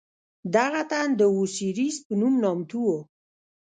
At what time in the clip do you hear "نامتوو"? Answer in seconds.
2.43-2.97